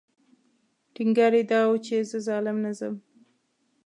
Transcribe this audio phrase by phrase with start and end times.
[0.93, 2.95] ټینګار یې دا و چې زه ظالم نه ځم.